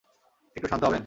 একটু 0.55 0.67
শান্ত 0.67 0.83
হবেন? 0.83 0.99